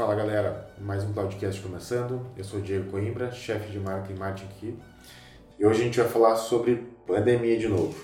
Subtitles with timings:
[0.00, 2.22] Fala galera, mais um podcast começando.
[2.34, 4.78] Eu sou Diego Coimbra, chefe de marketing e aqui.
[5.58, 7.94] E hoje a gente vai falar sobre pandemia de novo.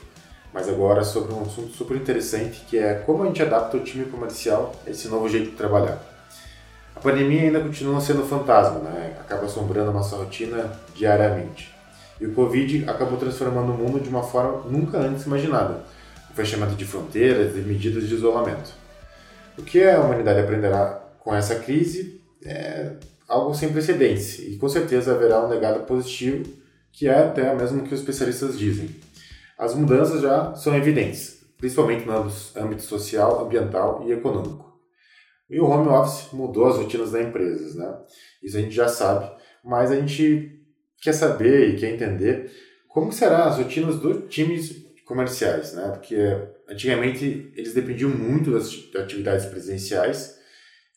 [0.52, 4.04] Mas agora sobre um assunto super interessante que é como a gente adapta o time
[4.04, 5.98] comercial a esse novo jeito de trabalhar.
[6.94, 9.16] A pandemia ainda continua sendo fantasma, né?
[9.18, 11.74] acaba assombrando a nossa rotina diariamente.
[12.20, 15.82] E o Covid acabou transformando o mundo de uma forma nunca antes imaginada.
[16.30, 18.70] O fechamento de fronteiras e medidas de isolamento.
[19.56, 22.92] O que a humanidade aprenderá com essa crise é
[23.26, 26.48] algo sem precedentes e com certeza haverá um legado positivo
[26.92, 28.90] que é até mesmo que os especialistas dizem.
[29.58, 32.12] As mudanças já são evidentes, principalmente no
[32.54, 34.80] âmbito social, ambiental e econômico.
[35.50, 37.92] E o home office mudou as rotinas das empresas, né?
[38.40, 39.28] Isso a gente já sabe,
[39.64, 40.64] mas a gente
[41.02, 42.52] quer saber e quer entender
[42.86, 45.88] como serão as rotinas dos times comerciais, né?
[45.88, 46.16] Porque
[46.68, 50.36] antigamente eles dependiam muito das atividades presenciais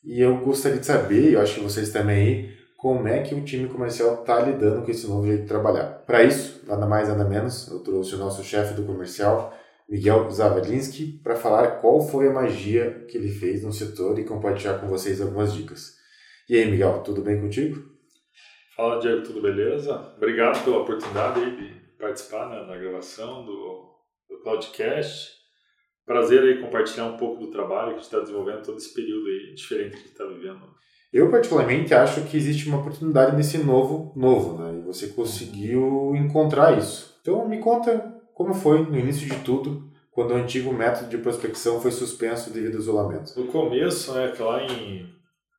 [0.04, 3.44] e eu gostaria de saber, eu acho que vocês também aí, como é que o
[3.44, 6.04] time comercial está lidando com esse novo jeito de trabalhar.
[6.06, 9.54] Para isso, nada mais nada menos, eu trouxe o nosso chefe do comercial,
[9.90, 14.80] Miguel Zavalinski, para falar qual foi a magia que ele fez no setor e compartilhar
[14.80, 15.98] com vocês algumas dicas.
[16.48, 17.84] E aí, Miguel, tudo bem contigo?
[18.76, 20.14] Fala, Diego, tudo beleza?
[20.16, 23.94] Obrigado pela oportunidade de participar né, na gravação do,
[24.30, 25.39] do podcast.
[26.10, 29.28] Prazer aí compartilhar um pouco do trabalho que a gente está desenvolvendo todo esse período
[29.28, 30.62] aí diferente que a gente está vivendo.
[31.14, 34.80] Eu, particularmente, acho que existe uma oportunidade nesse novo, novo, né?
[34.80, 37.16] E você conseguiu encontrar isso.
[37.22, 41.80] Então, me conta como foi no início de tudo, quando o antigo método de prospecção
[41.80, 43.40] foi suspenso devido ao isolamento.
[43.40, 45.08] No começo, né, que lá em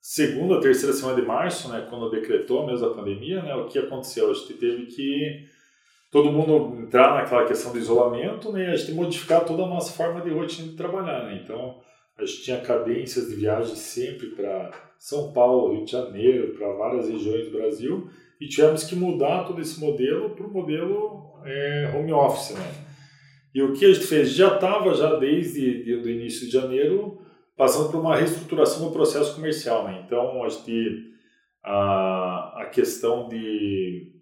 [0.03, 4.29] segunda, terceira semana de março, né, quando decretou mesmo a pandemia, né, o que aconteceu?
[4.29, 5.47] A gente teve que
[6.11, 10.21] todo mundo entrar naquela questão do isolamento, né, a gente modificar toda a nossa forma
[10.21, 11.41] de rotina de trabalhar, né?
[11.43, 11.79] Então,
[12.19, 17.09] a gente tinha cadências de viagem sempre para São Paulo, Rio de Janeiro, para várias
[17.09, 18.11] regiões do Brasil,
[18.41, 22.73] e tivemos que mudar todo esse modelo para o modelo é, home office, né?
[23.55, 24.31] E o que a gente fez?
[24.31, 27.19] Já estava, já desde de, do início de janeiro,
[27.57, 30.03] passando por uma reestruturação do processo comercial, né?
[30.05, 31.13] Então, a gente,
[31.63, 34.20] a, a questão de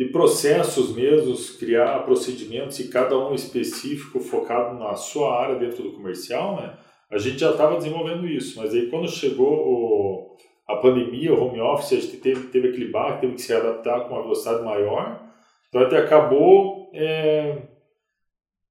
[0.00, 5.92] de processos mesmos, criar procedimentos e cada um específico focado na sua área dentro do
[5.92, 6.74] comercial, né?
[7.10, 11.60] A gente já estava desenvolvendo isso, mas aí quando chegou o, a pandemia, o home
[11.60, 15.22] office, a gente teve, teve aquele baque, teve que se adaptar com uma velocidade maior,
[15.68, 17.58] então a gente acabou é,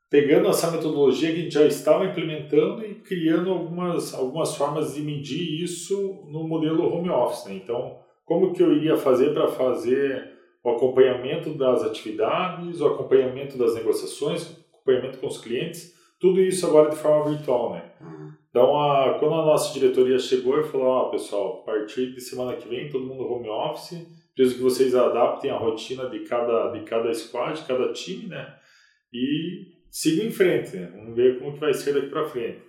[0.09, 5.01] pegando essa metodologia que a gente já estava implementando e criando algumas, algumas formas de
[5.01, 7.45] medir isso no modelo home office.
[7.45, 7.53] Né?
[7.63, 13.75] Então, como que eu iria fazer para fazer o acompanhamento das atividades, o acompanhamento das
[13.75, 17.91] negociações, o acompanhamento com os clientes, tudo isso agora de forma virtual, né?
[18.01, 18.31] Uhum.
[18.49, 22.55] Então, a, quando a nossa diretoria chegou e falou, ó, pessoal, a partir de semana
[22.55, 24.05] que vem, todo mundo home office,
[24.35, 28.55] preciso que vocês adaptem a rotina de cada, de cada squad, de cada time, né?
[29.13, 30.91] E sigam em frente, né?
[30.95, 32.59] Vamos ver como que vai ser daqui para frente.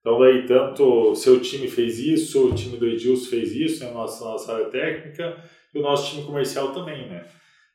[0.00, 3.90] Então, daí, tanto seu time fez isso, o time do Edilson fez isso, né?
[3.92, 5.36] nossa, nossa área técnica,
[5.74, 7.24] e o nosso time comercial também, né?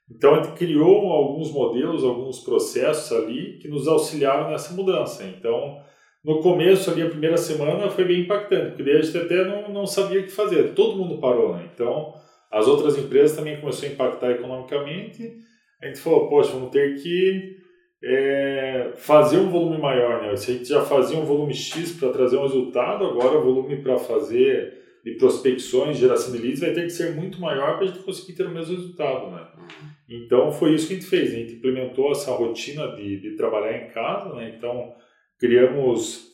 [0.10, 5.24] Então a gente criou alguns modelos, alguns processos ali que nos auxiliaram nessa mudança.
[5.24, 5.82] Então,
[6.24, 9.70] no começo ali, a primeira semana foi bem impactante, porque daí a gente até não,
[9.70, 11.70] não sabia o que fazer, todo mundo parou, né?
[11.74, 12.14] Então,
[12.52, 15.34] as outras empresas também começaram a impactar economicamente.
[15.82, 17.58] A gente falou, poxa, vamos ter que
[18.04, 20.36] é, fazer um volume maior, né?
[20.36, 23.82] Se a gente já fazia um volume X para trazer um resultado, agora o volume
[23.82, 27.88] para fazer de prospecções, geração de leads, vai ter que ser muito maior para a
[27.88, 29.48] gente conseguir ter o mesmo resultado, né?
[29.56, 29.90] Uhum.
[30.10, 31.32] Então, foi isso que a gente fez.
[31.32, 34.56] A gente implementou essa rotina de, de trabalhar em casa, né?
[34.58, 34.96] Então,
[35.40, 36.32] criamos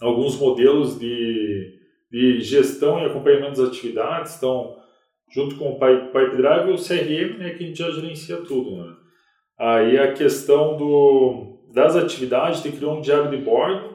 [0.00, 1.78] alguns modelos de,
[2.10, 4.38] de gestão e acompanhamento das atividades.
[4.38, 4.78] Então,
[5.30, 8.76] junto com o Pipe Drive e o CRM, né, que a gente já gerencia tudo,
[8.76, 8.94] né?
[9.58, 13.93] Aí a questão do, das atividades, a gente criou um diário de bordo,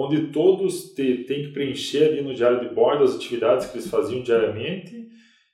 [0.00, 4.22] onde todos têm que preencher ali no diário de bordo as atividades que eles faziam
[4.22, 5.08] diariamente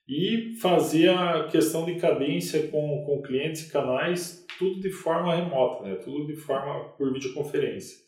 [0.08, 5.82] e fazer a questão de cadência com, com clientes e canais, tudo de forma remota,
[5.82, 5.96] né?
[5.96, 7.98] tudo de forma por videoconferência.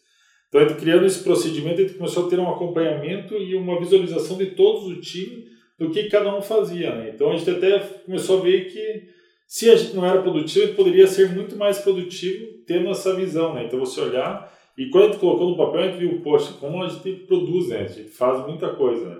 [0.49, 4.38] Então, gente criando esse procedimento, a gente começou a ter um acompanhamento e uma visualização
[4.38, 5.44] de todos o time
[5.76, 6.94] do que cada um fazia.
[6.94, 7.11] Né?
[7.14, 9.08] Então, a gente até começou a ver que
[9.46, 13.55] se a gente não era produtivo, poderia ser muito mais produtivo tendo essa visão.
[13.55, 13.64] Né?
[13.64, 16.83] Então, você olhar e quando a gente colocou no papel, a gente viu, poxa, como
[16.83, 17.81] a gente produz, né?
[17.81, 19.17] A gente faz muita coisa, né?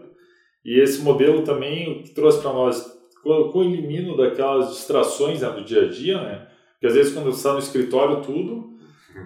[0.65, 2.81] E esse modelo também, o que trouxe para nós,
[3.23, 6.47] com o elimino daquelas distrações né, do dia a dia, né?
[6.73, 8.79] Porque às vezes quando você está no escritório tudo,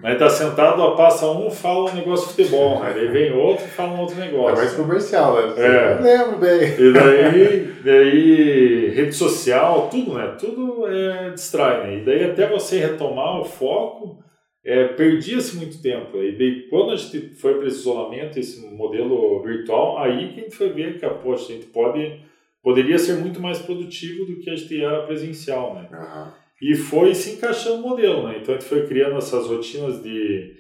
[0.02, 2.93] Aí tá sentado, passa um, fala um negócio de futebol, né?
[2.96, 4.56] Aí vem outro e fala um outro negócio.
[4.56, 5.55] É mais comercial, né?
[5.56, 5.93] É.
[5.93, 6.62] Eu lembro bem.
[6.79, 10.34] E daí, daí, rede social, tudo, né?
[10.38, 11.99] Tudo é, distrai, né?
[11.99, 14.19] E daí até você retomar o foco,
[14.64, 16.16] é, perdia-se muito tempo.
[16.18, 20.42] E daí quando a gente foi para esse isolamento, esse modelo virtual, aí que a
[20.44, 22.20] gente foi ver que, poxa, a gente pode,
[22.62, 25.88] poderia ser muito mais produtivo do que a gente era presencial, né?
[25.92, 26.34] Aham.
[26.62, 28.38] E foi se encaixando no modelo, né?
[28.40, 30.54] Então a gente foi criando essas rotinas de,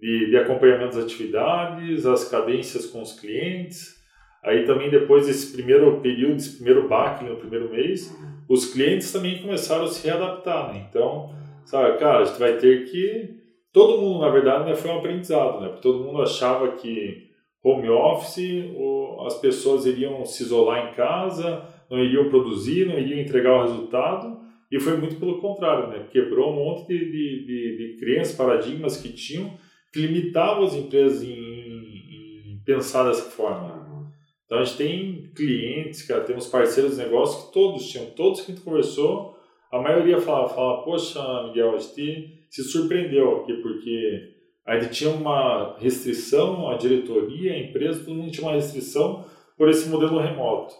[0.00, 4.00] de, de acompanhamento das atividades, as cadências com os clientes.
[4.42, 8.10] Aí também depois desse primeiro período, desse primeiro baque no primeiro mês,
[8.48, 10.86] os clientes também começaram a se readaptar, né?
[10.88, 11.34] Então,
[11.66, 13.41] sabe, cara, a gente vai ter que...
[13.72, 15.68] Todo mundo, na verdade, né, foi um aprendizado, né?
[15.68, 17.30] Porque todo mundo achava que
[17.64, 23.20] home office, ou as pessoas iriam se isolar em casa, não iriam produzir, não iriam
[23.20, 24.40] entregar o resultado,
[24.70, 26.06] e foi muito pelo contrário, né?
[26.10, 29.56] Quebrou um monte de, de, de, de crenças, paradigmas que tinham,
[29.92, 34.10] que limitavam as empresas em, em pensar dessa forma.
[34.44, 38.52] Então a gente tem clientes, cara, temos parceiros de negócio que todos tinham, todos que
[38.52, 39.36] a gente conversou,
[39.70, 44.20] a maioria falava, falava poxa, Miguel, a gente se surpreendeu aqui, porque
[44.66, 49.24] a gente tinha uma restrição, a diretoria, a empresa, todo mundo tinha uma restrição
[49.56, 50.74] por esse modelo remoto.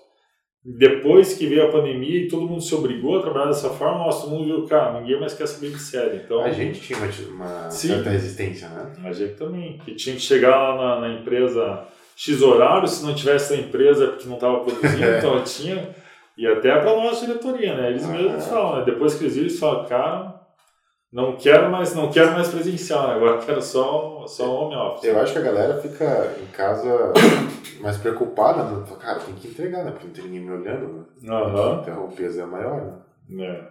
[0.65, 4.23] Depois que veio a pandemia e todo mundo se obrigou a trabalhar dessa forma, nossa,
[4.27, 6.19] todo mundo viu, cara, ninguém mais quer saber de série.
[6.19, 6.99] Então, A gente tinha
[7.35, 8.93] uma, certa resistência, né?
[9.05, 11.85] a gente também, que tinha que chegar lá na, na empresa
[12.15, 15.19] X horário, se não tivesse na empresa é porque não estava produzindo, É.
[15.19, 15.89] então tinha.
[16.39, 17.91] E até para nossa diretoria, né?
[17.91, 18.13] Eles Ah.
[18.13, 18.85] mesmos falam, né?
[18.85, 20.42] Depois que eles viram, eles falam, cara,
[21.13, 23.15] não quero mais, não quero mais presencial, né?
[23.15, 25.05] agora quero só, só home office.
[25.05, 27.13] Eu acho que a galera fica em casa
[27.81, 28.85] mais preocupada, né?
[28.99, 29.91] Cara, tem que entregar, né?
[29.91, 31.31] Porque não tem ninguém me olhando, né?
[31.31, 31.81] Aham.
[31.83, 32.99] Então o peso é maior, né?
[33.29, 33.69] né?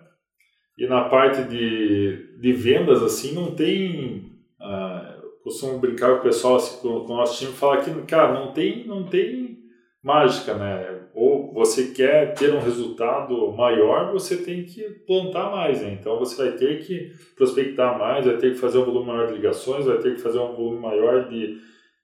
[0.77, 4.39] E na parte de, de vendas, assim, não tem.
[4.59, 8.33] ah, costumo brincar com o pessoal, assim, com, com o nosso time, falar que, cara,
[8.33, 9.57] não tem, não tem
[10.03, 11.01] mágica, né?
[11.13, 15.97] Ou você quer ter um resultado maior, você tem que plantar mais, né?
[15.99, 19.33] Então você vai ter que prospectar mais, vai ter que fazer um volume maior de
[19.33, 21.57] ligações, vai ter que fazer um volume maior de,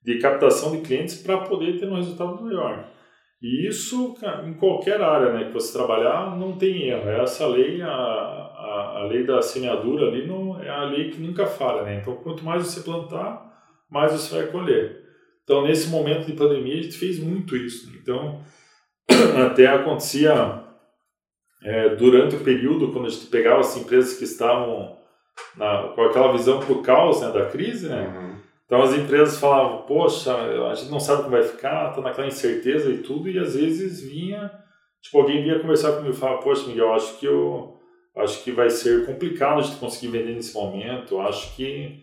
[0.04, 2.88] de captação de clientes para poder ter um resultado melhor.
[3.40, 7.08] E isso, em qualquer área né, que você trabalhar, não tem erro.
[7.08, 11.46] Essa lei, a, a, a lei da semeadura ali, não, é a lei que nunca
[11.46, 11.82] falha.
[11.82, 12.00] Né?
[12.00, 13.46] Então, quanto mais você plantar,
[13.88, 15.04] mais você vai colher.
[15.44, 17.88] Então, nesse momento de pandemia, a gente fez muito isso.
[17.88, 17.98] né?
[18.02, 18.42] Então,
[19.46, 20.64] até acontecia
[21.62, 24.96] é, durante o período, quando a gente pegava as empresas que estavam
[25.56, 28.06] na, com aquela visão o caos né, da crise, né?
[28.06, 28.38] Uhum.
[28.66, 30.34] Então as empresas falavam, poxa,
[30.70, 34.02] a gente não sabe como vai ficar, tá naquela incerteza e tudo, e às vezes
[34.02, 34.50] vinha,
[35.00, 37.74] tipo, alguém vinha conversar comigo e falava, poxa, Miguel, acho que eu
[38.16, 42.02] acho que vai ser complicado a gente conseguir vender nesse momento, acho que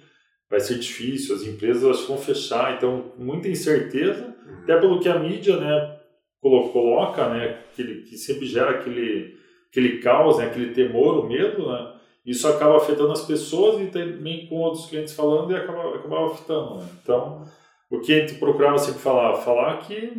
[0.49, 5.19] vai ser difícil, as empresas acho vão fechar, então muita incerteza, até pelo que a
[5.19, 5.94] mídia, né,
[6.41, 9.35] coloca, né, que, ele- que sempre gera aquele
[9.69, 11.93] aquele caos, né, aquele temor, o medo, né,
[12.25, 16.75] isso acaba afetando as pessoas e também com outros clientes falando e acaba, acabava afetando.
[16.77, 16.87] Né?
[17.03, 17.43] Então,
[17.91, 19.35] o que a gente procurava sempre falar?
[19.35, 20.13] Falar que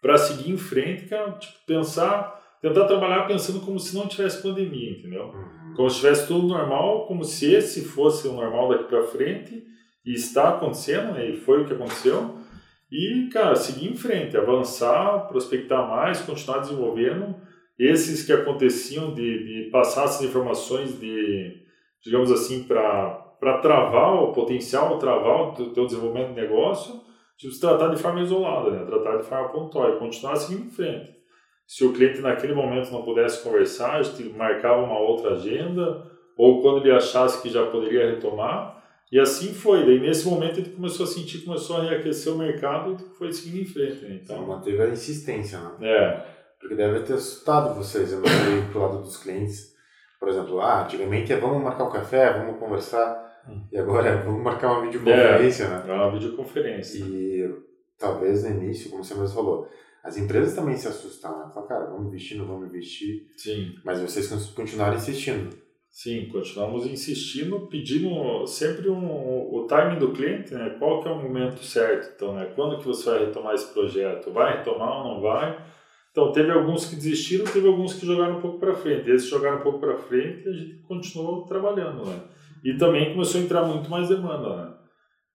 [0.00, 4.92] para seguir em frente, cara, tipo, pensar, tentar trabalhar pensando como se não tivesse pandemia,
[4.92, 5.24] entendeu?
[5.24, 5.74] Uhum.
[5.74, 9.64] Como se estivesse tudo normal, como se esse fosse o normal daqui para frente
[10.06, 11.28] e está acontecendo, né?
[11.28, 12.37] E foi o que aconteceu.
[12.90, 17.34] E, cara, seguir em frente, avançar, prospectar mais, continuar desenvolvendo
[17.78, 21.62] esses que aconteciam de, de passar essas informações de,
[22.02, 27.00] digamos assim, para travar o potencial, travar o teu, desenvolvimento de negócio,
[27.36, 28.84] tipo, se tratar de forma isolada, né?
[28.84, 31.16] tratar de forma pontual continuar seguindo em frente.
[31.66, 36.62] Se o cliente naquele momento não pudesse conversar, a gente marcava uma outra agenda, ou
[36.62, 38.77] quando ele achasse que já poderia retomar,
[39.12, 39.84] e assim foi.
[39.84, 43.62] Daí nesse momento ele começou a sentir, começou a reaquecer o mercado e foi seguindo
[43.62, 44.02] em frente.
[44.04, 44.20] Né?
[44.22, 45.70] Então Então, manteve a insistência, né?
[45.82, 46.26] é,
[46.60, 49.74] Porque deve ter assustado vocês, eu não sei, pro lado dos clientes.
[50.18, 53.62] Por exemplo, ah, antigamente é vamos marcar um café, vamos conversar, Hum.
[53.72, 55.84] e agora é vamos marcar uma videoconferência, né?
[55.88, 56.98] é uma videoconferência.
[56.98, 57.54] E
[57.98, 59.68] talvez no início, como você mesmo falou,
[60.04, 61.50] as empresas também se assustaram, né?
[61.54, 63.74] Falaram, cara, vamos investir, não vamos investir, Sim.
[63.84, 65.56] mas vocês continuaram insistindo.
[65.90, 70.76] Sim, continuamos insistindo, pedindo sempre um, o timing do cliente, né?
[70.78, 72.12] Qual que é o momento certo?
[72.14, 72.52] Então, né?
[72.54, 74.30] Quando que você vai retomar esse projeto?
[74.30, 75.58] Vai retomar ou não vai?
[76.10, 79.10] Então, teve alguns que desistiram, teve alguns que jogaram um pouco para frente.
[79.10, 82.20] Esses jogaram um pouco para frente e a gente continuou trabalhando, né?
[82.64, 84.74] E também começou a entrar muito mais demanda, né?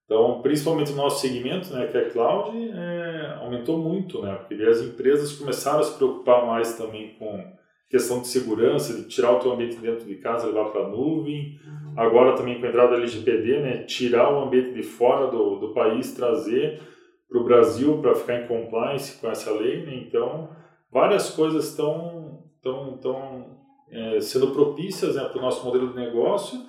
[0.06, 4.36] Então, principalmente o nosso segmento, né, que é cloud, é, aumentou muito, né?
[4.36, 7.44] Porque as empresas começaram a se preocupar mais também com
[7.90, 11.60] questão de segurança, de tirar o teu ambiente dentro de casa, levar para a nuvem.
[11.66, 11.94] Uhum.
[11.96, 15.74] Agora também com a entrada da LGPD, né, tirar o ambiente de fora do, do
[15.74, 16.82] país, trazer
[17.30, 19.86] para o Brasil para ficar em compliance com essa lei.
[19.86, 19.96] Né?
[19.96, 20.50] Então,
[20.92, 23.58] várias coisas estão tão, tão,
[23.92, 26.60] é, sendo propícias né, para o nosso modelo de negócio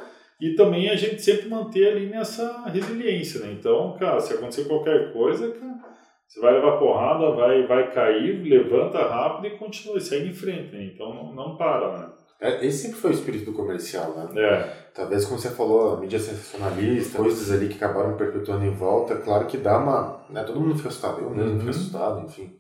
[0.41, 3.41] e também a gente sempre manter ali nessa resiliência.
[3.41, 3.53] Né?
[3.59, 5.94] Então, cara, se acontecer qualquer coisa, cara,
[6.35, 10.75] você vai levar porrada, vai, vai cair, levanta rápido e continua, segue em frente.
[10.75, 10.91] Né?
[10.93, 11.97] Então, não, não para.
[11.97, 12.09] Né?
[12.41, 14.43] É, esse sempre foi o espírito do comercial, né?
[14.43, 14.85] É.
[14.93, 19.47] Talvez, como você falou, a mídia sensacionalista, coisas ali que acabaram perpetuando em volta, claro
[19.47, 20.25] que dá uma.
[20.29, 21.59] Né, todo mundo fica assustado, eu mesmo uhum.
[21.61, 22.53] fico assustado, enfim.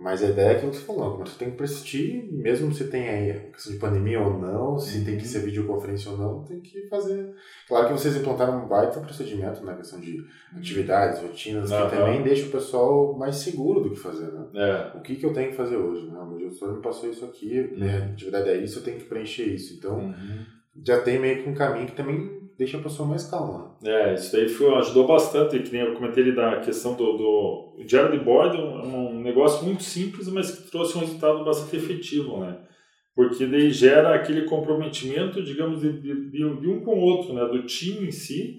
[0.00, 3.06] Mas a ideia é aquilo que você falou, você tem que persistir, mesmo se tem
[3.06, 5.04] aí questão de pandemia ou não, se uhum.
[5.04, 5.28] tem que uhum.
[5.28, 7.34] ser videoconferência ou não, tem que fazer.
[7.68, 10.24] Claro que vocês implantaram um baita procedimento na né, questão de
[10.56, 11.90] atividades, rotinas, uhum.
[11.90, 14.46] que também deixa o pessoal mais seguro do que fazer, né?
[14.54, 14.96] É.
[14.96, 16.06] O que, que eu tenho que fazer hoje?
[16.06, 16.18] Né?
[16.18, 17.78] O meu gestor me passou isso aqui, uhum.
[17.80, 17.98] né?
[17.98, 19.74] a atividade é isso, eu tenho que preencher isso.
[19.74, 20.44] Então, uhum.
[20.82, 23.74] já tem meio que um caminho que também deixa a pessoa mais calma.
[23.82, 27.84] É, isso daí foi, ajudou bastante, que nem eu comentei ali da questão do, do
[27.86, 31.74] diário de bordo, é um, um negócio muito simples, mas que trouxe um resultado bastante
[31.76, 32.58] efetivo, né?
[33.16, 37.46] Porque daí gera aquele comprometimento, digamos, de, de, de um com o outro, né?
[37.46, 38.58] Do time em si,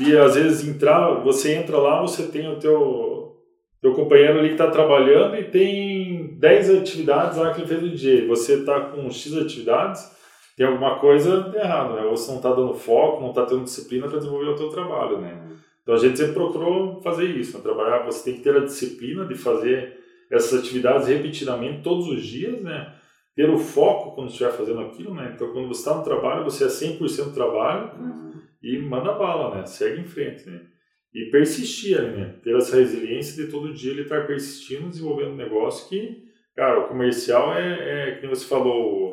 [0.00, 3.36] e às vezes entrar, você entra lá, você tem o teu,
[3.80, 7.90] teu companheiro ali que está trabalhando e tem 10 atividades lá que ele fez no
[7.90, 10.15] dia, você está com X atividades,
[10.56, 12.02] tem alguma coisa errada, né?
[12.02, 15.18] Ou você não está dando foco, não está tendo disciplina para desenvolver o teu trabalho,
[15.18, 15.56] né?
[15.82, 17.62] Então a gente sempre procurou fazer isso, né?
[17.62, 22.60] trabalhar, você tem que ter a disciplina de fazer essas atividades repetidamente todos os dias,
[22.62, 22.92] né?
[23.36, 25.32] Ter o foco quando estiver fazendo aquilo, né?
[25.34, 28.32] Então quando você está no trabalho, você é 100% trabalho uhum.
[28.62, 29.66] e manda bala, né?
[29.66, 30.62] Segue em frente, né?
[31.14, 32.34] E persistir, né?
[32.42, 36.24] Ter essa resiliência de todo dia ele estar persistindo, desenvolvendo um negócio que,
[36.56, 39.05] cara, o comercial é, é que você falou,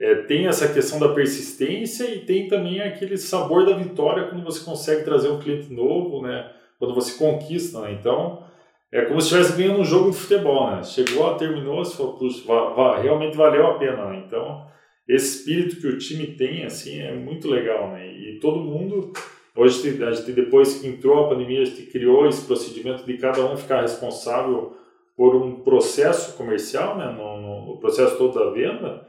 [0.00, 4.64] é, tem essa questão da persistência e tem também aquele sabor da vitória quando você
[4.64, 6.50] consegue trazer um cliente novo, né?
[6.78, 7.92] Quando você conquista, né?
[7.92, 8.44] Então,
[8.90, 10.82] é como se estivesse ganhando um jogo de futebol, né?
[10.82, 14.24] Chegou, terminou, você falou, puxa, realmente valeu a pena, né?
[14.26, 14.66] Então,
[15.08, 18.06] esse espírito que o time tem, assim, é muito legal, né?
[18.06, 19.12] E todo mundo...
[19.56, 23.44] Hoje, a gente, depois que entrou a pandemia, a gente criou esse procedimento de cada
[23.44, 24.76] um ficar responsável
[25.16, 27.06] por um processo comercial, né?
[27.16, 29.06] No, no processo todo da venda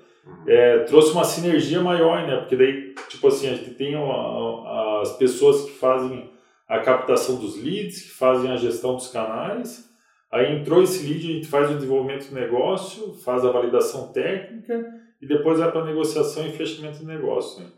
[0.48, 2.38] é, trouxe uma sinergia maior, né?
[2.38, 6.32] Porque daí, tipo assim, a gente tem a, as pessoas que fazem
[6.68, 9.90] a captação dos leads, que fazem a gestão dos canais.
[10.32, 14.86] Aí entrou esse lead, a gente faz o desenvolvimento do negócio, faz a validação técnica
[15.22, 17.64] e depois vai para negociação e fechamento do negócio.
[17.64, 17.70] Né?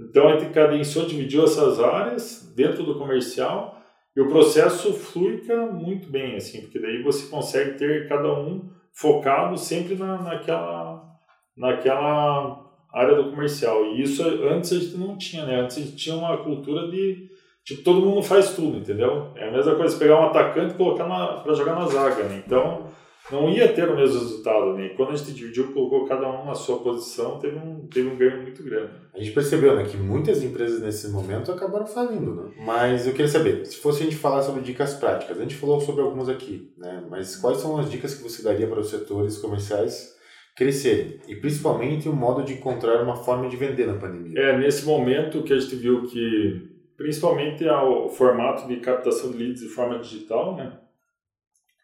[0.00, 3.80] Então a gente cadenciou, dividiu essas áreas dentro do comercial
[4.16, 9.56] e o processo flui muito bem, assim, porque daí você consegue ter cada um focado
[9.56, 11.11] sempre na, naquela
[11.56, 13.86] naquela área do comercial.
[13.86, 15.60] E isso antes a gente não tinha, né?
[15.60, 17.28] Antes a gente tinha uma cultura de
[17.64, 19.28] tipo todo mundo faz tudo, entendeu?
[19.36, 21.04] É a mesma coisa pegar um atacante e colocar
[21.42, 22.42] para jogar na zaga, né?
[22.44, 22.86] Então
[23.30, 24.90] não ia ter o mesmo resultado, né?
[24.90, 28.42] quando a gente dividiu, colocou cada um na sua posição, teve um, teve um ganho
[28.42, 28.90] muito grande.
[29.14, 32.50] A gente percebeu, né, que muitas empresas nesse momento acabaram falindo, né?
[32.58, 35.80] Mas eu queria saber, se fosse a gente falar sobre dicas práticas, a gente falou
[35.80, 37.04] sobre algumas aqui, né?
[37.08, 40.11] Mas quais são as dicas que você daria para os setores comerciais
[40.54, 44.38] crescerem e principalmente o modo de encontrar uma forma de vender na pandemia.
[44.38, 49.62] É, nesse momento que a gente viu que principalmente o formato de captação de leads
[49.62, 50.78] de forma digital, né?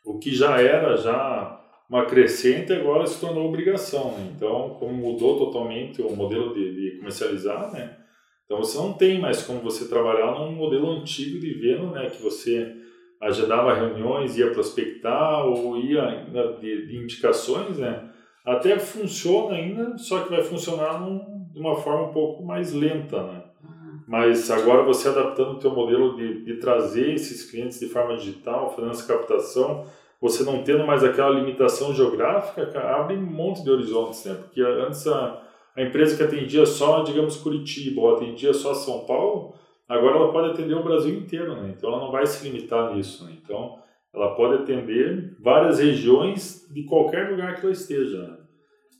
[0.04, 1.58] O que já era já
[1.88, 4.32] uma crescente agora se tornou obrigação, né?
[4.37, 7.96] Então, como mudou totalmente o modelo de, de comercializar, né?
[8.44, 12.10] Então você não tem mais como você trabalhar num modelo antigo de venda, né?
[12.10, 12.75] Que você
[13.20, 16.26] agendava reuniões, ia prospectar ou ia
[16.60, 18.08] de, de indicações, né?
[18.48, 23.22] Até funciona ainda, só que vai funcionar num, de uma forma um pouco mais lenta,
[23.22, 23.42] né?
[23.62, 24.00] Uhum.
[24.08, 28.70] Mas agora você adaptando o teu modelo de, de trazer esses clientes de forma digital,
[28.74, 29.84] fazendo essa captação,
[30.18, 34.34] você não tendo mais aquela limitação geográfica, abre um monte de horizontes, né?
[34.34, 35.42] Porque antes a,
[35.76, 39.54] a empresa que atendia só, digamos, Curitiba ou atendia só São Paulo,
[39.86, 41.74] agora ela pode atender o Brasil inteiro, né?
[41.76, 43.36] Então ela não vai se limitar nisso, né?
[43.42, 43.78] Então
[44.14, 48.22] ela pode atender várias regiões de qualquer lugar que ela esteja.
[48.22, 48.38] Né?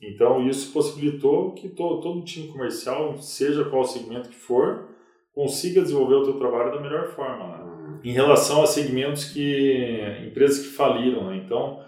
[0.01, 4.87] Então, isso possibilitou que todo, todo time comercial, seja qual segmento que for,
[5.33, 7.47] consiga desenvolver o seu trabalho da melhor forma.
[7.47, 7.63] Né?
[7.63, 7.99] Uhum.
[8.03, 11.41] Em relação a segmentos que empresas que faliram, né?
[11.43, 11.81] então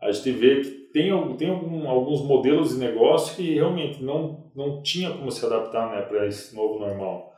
[0.00, 4.82] a gente vê que tem, tem algum, alguns modelos de negócio que realmente não, não
[4.82, 7.32] tinha como se adaptar né, para esse novo normal.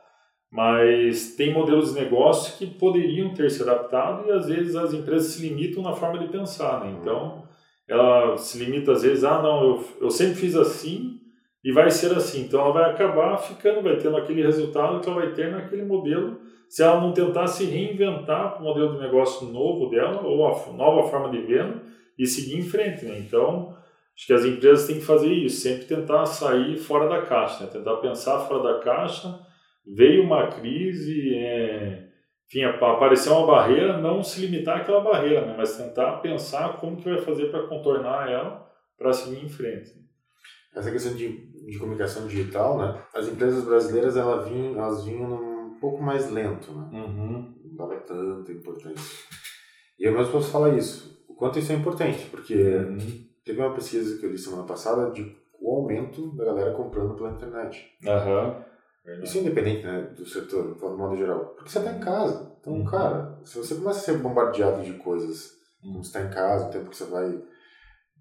[0.51, 5.33] Mas tem modelos de negócio que poderiam ter se adaptado e às vezes as empresas
[5.33, 6.83] se limitam na forma de pensar.
[6.83, 6.97] Né?
[6.99, 7.43] Então,
[7.91, 11.19] ela se limita às vezes, ah, não, eu, eu sempre fiz assim
[11.63, 12.43] e vai ser assim.
[12.43, 16.39] Então ela vai acabar ficando, vai tendo aquele resultado que ela vai ter naquele modelo,
[16.69, 20.71] se ela não tentar se reinventar para o modelo de negócio novo dela ou a
[20.71, 21.83] nova forma de venda
[22.17, 23.03] e seguir em frente.
[23.03, 23.19] Né?
[23.19, 23.75] Então,
[24.15, 27.69] acho que as empresas têm que fazer isso, sempre tentar sair fora da caixa, né?
[27.69, 29.37] tentar pensar fora da caixa.
[29.85, 32.07] Veio uma crise, é,
[32.51, 35.55] enfim, apareceu uma barreira, não se limitar àquela barreira, né?
[35.57, 39.89] mas tentar pensar como que vai fazer para contornar ela para seguir em frente.
[40.75, 43.01] Essa questão de, de comunicação digital, né?
[43.15, 46.89] As empresas brasileiras elas vinham, elas vinham um pouco mais lento, né?
[46.91, 47.55] Uhum.
[47.63, 49.25] Não dava tanta importância.
[49.97, 51.25] E eu mesmo posso falar isso.
[51.29, 52.97] O quanto isso é importante, porque uhum.
[53.45, 57.31] teve uma pesquisa que eu li semana passada de o aumento da galera comprando pela
[57.31, 57.85] internet.
[58.05, 58.70] Uhum.
[59.03, 59.27] Verdade.
[59.27, 61.53] Isso é independente né, do setor, de modo geral.
[61.55, 62.55] Porque você está em casa.
[62.59, 62.85] Então, uhum.
[62.85, 65.51] cara, se você começa a ser bombardeado de coisas,
[65.83, 65.93] uhum.
[65.93, 67.41] como você está em casa, o tempo que você vai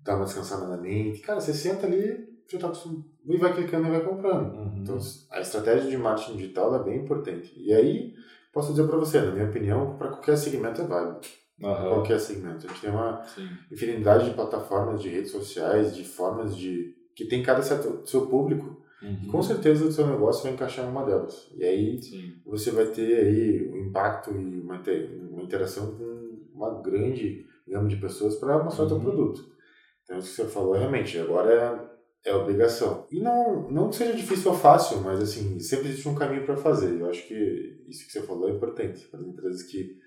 [0.03, 3.89] dar uma descansada na mente, cara, você senta ali, já está acostumado, e vai clicando
[3.89, 4.55] e vai comprando.
[4.55, 4.79] Uhum.
[4.79, 4.99] Então,
[5.31, 7.53] a estratégia de marketing digital é bem importante.
[7.57, 8.15] E aí,
[8.53, 11.21] posso dizer para você, na minha opinião, para qualquer segmento é válido.
[11.61, 12.67] Qualquer segmento.
[12.67, 13.47] A gente tem uma Sim.
[13.71, 16.95] infinidade de plataformas de redes sociais, de formas de.
[17.15, 19.29] que tem cada certo, seu público Uhum.
[19.31, 21.51] Com certeza o seu negócio vai encaixar em uma delas.
[21.57, 22.35] E aí Sim.
[22.45, 24.83] você vai ter aí um impacto e uma,
[25.31, 28.95] uma interação com uma grande gama de pessoas para mostrar o uhum.
[28.95, 29.51] seu produto.
[30.05, 31.91] Então isso que você falou realmente, agora
[32.25, 33.07] é, é obrigação.
[33.11, 36.57] E não, não que seja difícil ou fácil, mas assim, sempre existe um caminho para
[36.57, 37.01] fazer.
[37.01, 39.99] Eu acho que isso que você falou é importante para as empresas que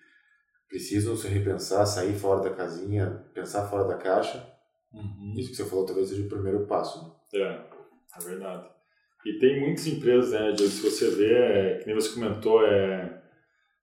[0.67, 4.45] precisam se repensar, sair fora da casinha, pensar fora da caixa.
[4.93, 5.33] Uhum.
[5.37, 7.03] Isso que você falou talvez seja o primeiro passo.
[7.33, 7.39] Né?
[7.39, 8.72] É, é verdade.
[9.25, 13.21] E tem muitas empresas, né, se você vê, é, que nem você comentou, é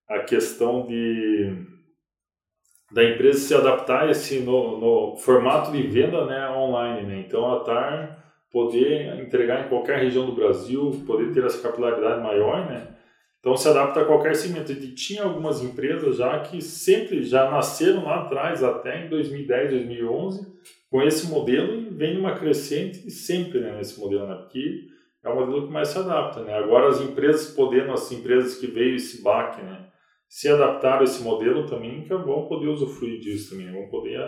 [0.08, 1.68] a questão de
[2.92, 7.06] da empresa se adaptar esse no, no formato de venda né, online.
[7.06, 7.24] Né?
[7.26, 8.20] Então, a TAR
[8.50, 12.96] poder entregar em qualquer região do Brasil, poder ter essa capilaridade maior, né?
[13.38, 14.72] Então, se adapta a qualquer segmento.
[14.72, 20.46] E tinha algumas empresas já que sempre já nasceram lá atrás, até em 2010, 2011,
[20.90, 24.34] com esse modelo e vem uma crescente sempre né, nesse modelo, né?
[24.34, 24.88] Porque
[25.22, 26.54] é o modelo que mais se adapta, né?
[26.54, 29.88] Agora as empresas podendo, as empresas que veio esse baque, né?
[30.28, 34.20] Se adaptar a esse modelo também, que vão poder usufruir disso também, vão poder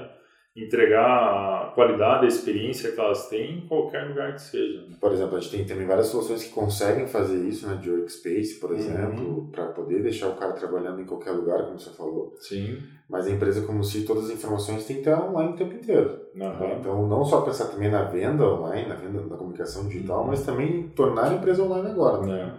[0.54, 4.82] entregar a qualidade, a experiência que elas têm em qualquer lugar que seja.
[4.82, 4.96] Né?
[5.00, 8.58] Por exemplo, a gente tem também várias soluções que conseguem fazer isso, né, de workspace,
[8.60, 8.76] por Uhum.
[8.76, 12.34] exemplo, para poder deixar o cara trabalhando em qualquer lugar, como você falou.
[12.38, 12.78] Sim.
[13.08, 16.20] Mas a empresa, como se todas as informações têm que estar online o tempo inteiro.
[16.34, 16.76] Uhum.
[16.78, 20.26] Então, não só pensar também na venda online, na venda da comunicação digital, Uhum.
[20.28, 22.26] mas também tornar a empresa online agora.
[22.26, 22.52] Né?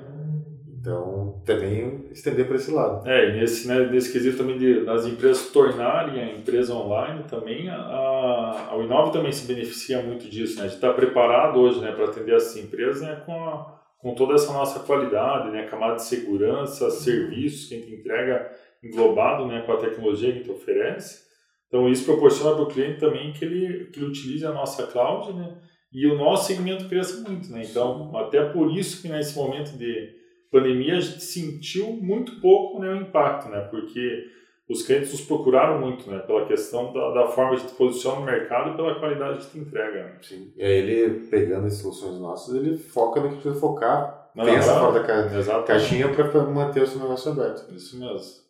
[0.83, 3.07] Então, também estender para esse lado.
[3.07, 7.69] É, e nesse, né, nesse quesito também de, das empresas tornarem a empresa online também,
[7.69, 11.93] a, a, a Inove também se beneficia muito disso, né, de estar preparado hoje né,
[11.93, 16.03] para atender essas empresas né, com, a, com toda essa nossa qualidade, né, camada de
[16.03, 18.51] segurança, serviços que a gente entrega
[18.83, 21.23] englobado né, com a tecnologia que a gente oferece.
[21.69, 25.31] Então, isso proporciona para o cliente também que ele, que ele utilize a nossa cloud
[25.31, 25.55] né,
[25.93, 27.49] e o nosso segmento cresça muito.
[27.53, 27.61] Né?
[27.63, 30.22] Então, até por isso que nesse momento de
[30.53, 34.23] pandemia a gente sentiu muito pouco né, o impacto, né, porque
[34.69, 38.71] os clientes nos procuraram muito, né, pela questão da, da forma de posiciona no mercado
[38.71, 40.03] e pela qualidade que entrega.
[40.03, 40.17] Né.
[40.21, 40.53] Sim.
[40.55, 44.79] E aí ele, pegando as soluções nossas, ele foca no que precisa focar, Não, pensa
[44.79, 45.37] fora da ca...
[45.37, 45.67] Exatamente.
[45.67, 47.73] caixinha para manter o seu negócio aberto.
[47.73, 48.43] Isso mesmo.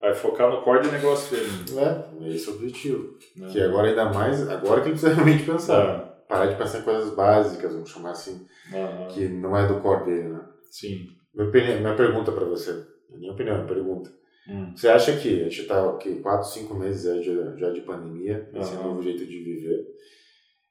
[0.00, 1.50] Vai focar no core de negócio dele.
[1.78, 3.16] É, esse é o objetivo.
[3.36, 3.48] Né?
[3.50, 5.82] Que agora ainda mais, agora que ele precisa realmente pensar.
[5.82, 6.14] É.
[6.28, 9.08] Parar de pensar em coisas básicas, vamos chamar assim, Aham.
[9.08, 10.40] que não é do core dele, né?
[10.70, 11.06] Sim.
[11.34, 14.10] Minha, minha pergunta para você, minha opinião, minha pergunta.
[14.48, 14.72] Hum.
[14.76, 18.48] Você acha que a gente está aqui, 4, 5 meses já de, já de pandemia,
[18.54, 18.88] esse Aham.
[18.88, 19.86] novo jeito de viver,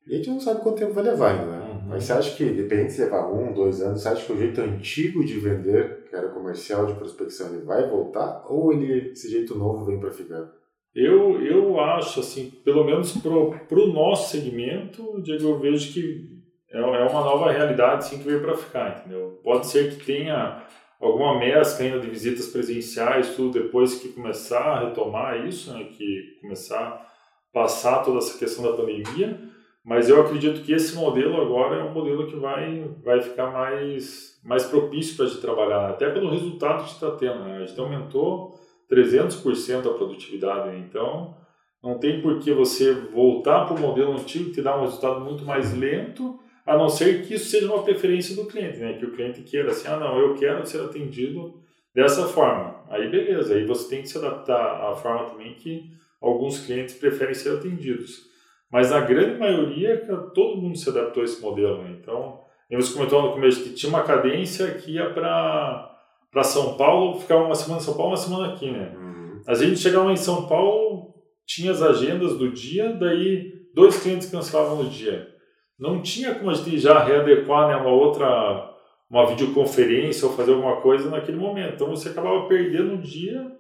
[0.05, 1.71] e a gente não sabe quanto tempo vai levar ainda, né?
[1.71, 1.89] Uhum.
[1.89, 4.59] Mas você acha que, dependendo se levar um, dois anos, você acha que o jeito
[4.59, 8.43] antigo de vender, que era comercial de prospecção, ele vai voltar?
[8.49, 10.51] Ou ele, esse jeito novo vem para ficar?
[10.93, 16.32] Eu, eu acho, assim, pelo menos para o nosso segmento, Diego, eu vejo que
[16.73, 19.39] é, é uma nova realidade sim, que veio para ficar, entendeu?
[19.43, 20.63] Pode ser que tenha
[20.99, 26.37] alguma mescla ainda de visitas presenciais, tudo depois que começar a retomar isso, né, que
[26.41, 27.05] começar a
[27.53, 29.39] passar toda essa questão da pandemia,
[29.85, 34.39] mas eu acredito que esse modelo agora é um modelo que vai, vai ficar mais,
[34.43, 37.43] mais propício para a gente trabalhar, até pelo resultado que a gente está tendo.
[37.43, 37.57] Né?
[37.57, 38.55] A gente aumentou
[38.89, 40.85] 300% a produtividade, né?
[40.87, 41.35] então
[41.83, 45.19] não tem por que você voltar para o modelo antigo que te dá um resultado
[45.19, 48.93] muito mais lento, a não ser que isso seja uma preferência do cliente, né?
[48.93, 51.61] que o cliente queira assim, ah não, eu quero ser atendido
[51.93, 52.83] dessa forma.
[52.89, 57.33] Aí beleza, aí você tem que se adaptar à forma também que alguns clientes preferem
[57.33, 58.31] ser atendidos.
[58.71, 59.97] mas a grande maioria,
[60.33, 61.83] todo mundo se adaptou a esse modelo.
[61.83, 61.97] Né?
[61.99, 67.43] Então, você comentou no começo que tinha uma cadência que ia para São Paulo, ficava
[67.43, 68.95] uma semana em São Paulo, uma semana aqui, né?
[68.95, 69.41] Uhum.
[69.45, 71.13] A gente chegava em São Paulo,
[71.45, 75.32] tinha as agendas do dia, daí dois clientes cancelavam no dia.
[75.79, 78.73] Não tinha como a gente já readequar né, uma outra,
[79.09, 81.75] uma videoconferência ou fazer alguma coisa naquele momento.
[81.75, 83.51] Então você acabava perdendo o dia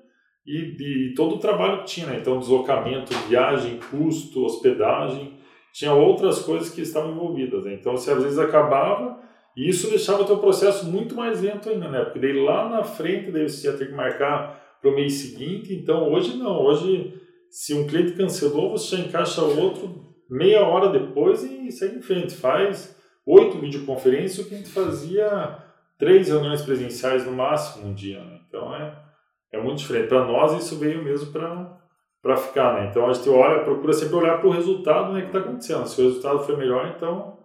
[0.45, 2.17] e, e todo o trabalho que tinha, né?
[2.19, 5.41] Então deslocamento, viagem, custo, hospedagem
[5.73, 7.65] tinha outras coisas que estavam envolvidas.
[7.65, 7.73] Né?
[7.73, 9.19] Então, você às vezes acabava
[9.57, 12.03] e isso deixava o teu processo muito mais lento ainda, né?
[12.03, 15.73] Porque daí lá na frente daí você ia ter que marcar para o mês seguinte.
[15.73, 16.61] Então, hoje não.
[16.63, 17.13] Hoje,
[17.49, 22.35] se um cliente cancelou, você já encaixa outro meia hora depois e segue em frente.
[22.35, 25.57] Faz oito videoconferências, o que a gente fazia
[25.97, 28.19] três reuniões presenciais no máximo um dia.
[28.19, 28.39] Né?
[28.47, 28.93] Então, é,
[29.53, 30.07] é muito diferente.
[30.07, 32.87] Para nós, isso veio mesmo para ficar, né?
[32.89, 35.85] Então a gente olha, procura sempre olhar para o resultado né, que está acontecendo.
[35.85, 37.37] Se o resultado foi melhor, então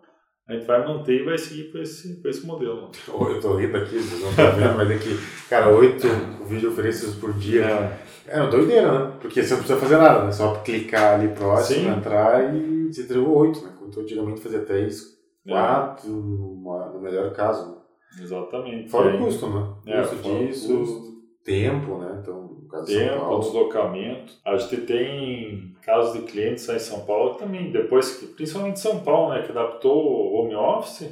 [0.49, 2.91] a gente vai manter e vai seguir com esse, com esse modelo.
[3.07, 5.19] Eu estou rindo aqui, vocês não estão vendo, mas é que,
[5.51, 6.09] cara, oito
[6.47, 7.99] videoconferências por dia é.
[8.29, 9.13] é uma doideira, né?
[9.21, 10.33] Porque você não precisa fazer nada, né?
[10.33, 11.89] Só clicar ali próximo, Sim.
[11.91, 13.75] entrar e você entregou oito, né?
[13.79, 15.51] Quando antigamente fazia três, é.
[15.51, 17.71] quatro, no melhor caso.
[17.71, 17.79] Né?
[18.23, 18.91] Exatamente.
[18.91, 19.75] Fora o custo, né?
[19.87, 21.13] É, custo disso, custo.
[21.45, 22.19] tempo, né?
[22.21, 22.49] Então,
[22.85, 24.33] tempo, deslocamento.
[24.45, 29.01] A gente tem casos de clientes aí em São Paulo também, depois que, principalmente São
[29.01, 31.11] Paulo, né, que adaptou o home office,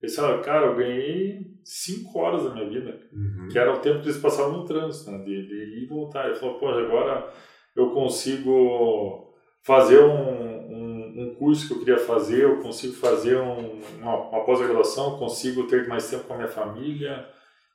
[0.00, 3.48] eles falaram, cara, eu ganhei 5 horas da minha vida, uhum.
[3.50, 6.26] que era o tempo que eles passavam no trânsito, né, de, de ir e voltar.
[6.26, 7.30] Ele falou, pô, agora
[7.76, 9.33] eu consigo
[9.64, 14.44] fazer um, um, um, curso que eu queria fazer, eu consigo fazer um, uma, uma
[14.44, 17.26] pós-graduação, consigo ter mais tempo com a minha família,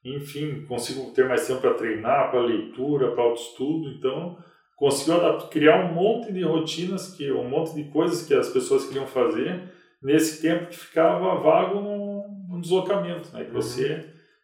[0.06, 4.38] enfim, consigo ter mais tempo para treinar, para leitura, para autoestudo, então
[4.78, 5.13] consigo
[5.49, 9.69] criar um monte de rotinas, que um monte de coisas que as pessoas queriam fazer
[10.02, 13.43] nesse tempo que ficava vago no, no deslocamento, né?
[13.43, 14.04] Que você uhum.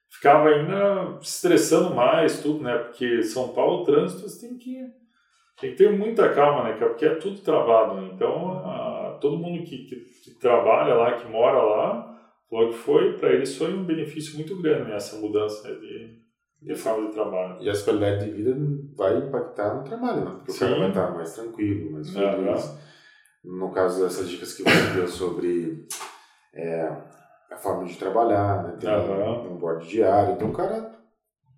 [0.10, 2.77] ficava ainda estressando mais tudo, né?
[2.77, 4.86] Porque São Paulo, o trânsito, você tem que,
[5.59, 6.73] tem que ter muita calma, né?
[6.77, 8.09] Porque é tudo travado, né?
[8.13, 12.15] Então, a, todo mundo que, que, que trabalha lá, que mora lá,
[12.49, 16.21] Falou que foi, para eles foi um benefício muito grande né, essa mudança de,
[16.61, 17.61] de forma de trabalho.
[17.61, 18.55] E a qualidade de vida
[18.95, 20.31] vai impactar no trabalho, né?
[20.37, 20.65] Porque Sim.
[20.65, 22.65] o cara vai estar mais tranquilo, mais feliz.
[23.43, 23.57] Uhum.
[23.57, 25.87] No caso dessas dicas que você deu sobre
[26.53, 26.87] é,
[27.51, 28.77] a forma de trabalhar, né?
[28.79, 29.55] Tem uhum.
[29.55, 30.35] um board diário.
[30.35, 30.91] Então o cara,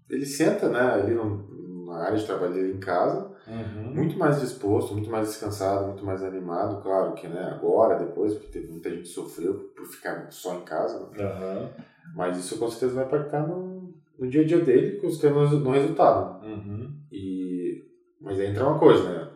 [0.09, 0.79] ele senta, né?
[0.79, 3.93] Ali no, na área de trabalho dele em casa, Uhum.
[3.93, 8.51] Muito mais disposto, muito mais descansado, muito mais animado, claro que né, agora, depois, porque
[8.51, 11.09] teve muita gente que sofreu por ficar só em casa.
[11.11, 11.23] Né?
[11.23, 11.69] Uhum.
[12.13, 15.71] Mas isso com certeza vai impactar no, no dia a dia dele, com certeza no,
[15.71, 16.45] resultado.
[16.45, 16.93] Uhum.
[17.09, 17.85] E,
[18.19, 19.29] mas aí entra uma coisa, né?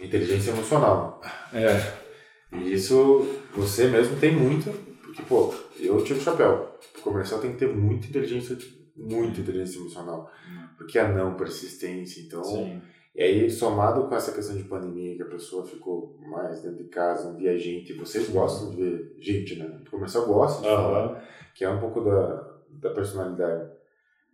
[0.00, 1.20] Inteligência emocional.
[1.52, 2.56] É.
[2.56, 4.70] E isso você mesmo tem muito,
[5.02, 6.78] porque, pô, eu tiro o chapéu.
[6.98, 8.56] O comercial tem que ter muita inteligência,
[8.96, 10.30] muita inteligência emocional.
[10.48, 10.68] Uhum.
[10.78, 12.42] Porque a não persistência, então.
[12.42, 12.80] Sim
[13.14, 16.90] e aí, somado com essa questão de pandemia, que a pessoa ficou mais dentro de
[16.90, 19.80] casa, não via gente, vocês gostam de ver gente, né?
[19.86, 20.74] O comercial gosta de uhum.
[20.74, 23.70] falar, que é um pouco da, da personalidade.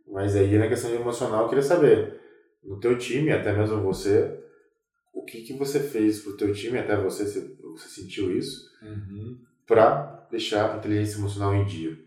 [0.08, 2.20] Mas aí, na questão emocional, eu queria saber,
[2.64, 4.40] no teu time, até mesmo você,
[5.12, 9.38] o que, que você fez pro teu time, até você, você sentiu isso, uhum.
[9.66, 11.98] para deixar a inteligência emocional em dia?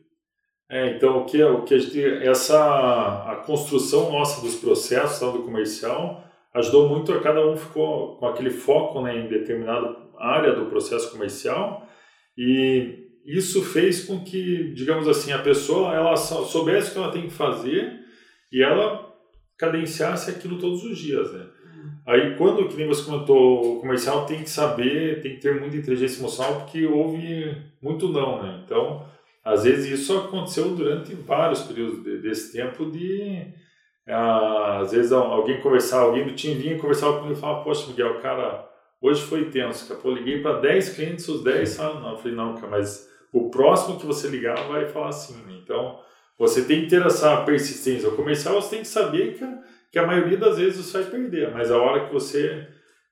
[0.68, 5.44] É, então, o que, o que a gente, essa, a construção nossa dos processos do
[5.44, 10.68] comercial ajudou muito a cada um ficou com aquele foco né, em determinada área do
[10.68, 11.88] processo comercial
[12.38, 17.24] e isso fez com que, digamos assim, a pessoa ela soubesse o que ela tem
[17.24, 18.00] que fazer
[18.52, 19.14] e ela
[19.58, 21.46] cadenciasse aquilo todos os dias, né?
[22.06, 25.78] Aí quando, que nem você comentou, o comercial tem que saber, tem que ter muita
[25.78, 28.62] inteligência emocional porque houve muito não, né?
[28.66, 29.06] Então,
[29.44, 33.48] às vezes isso aconteceu durante vários períodos desse tempo de
[34.06, 38.68] às vezes alguém conversar, alguém do time vinha conversar comigo e falava, poxa Miguel, cara,
[39.02, 40.14] hoje foi tenso, cara.
[40.14, 42.12] Liguei para 10 clientes, os 10 falaram não.
[42.12, 45.42] Eu falei, não, cara, mas o próximo que você ligar vai falar assim?
[45.62, 46.00] Então,
[46.38, 48.10] você tem que ter essa persistência.
[48.10, 49.46] O comercial você tem que saber que,
[49.92, 52.68] que a maioria das vezes você vai perder, mas a hora que você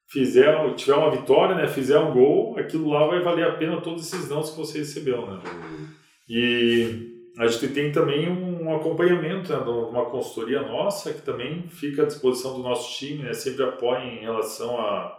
[0.08, 4.06] fizer, tiver uma vitória, né, fizer um gol, aquilo lá vai valer a pena todos
[4.06, 5.40] esses nãos que você recebeu, né?
[5.46, 5.88] Uhum.
[6.28, 12.06] E a gente tem também um acompanhamento, né, uma consultoria nossa, que também fica à
[12.06, 15.18] disposição do nosso time, né, sempre apoia em relação a,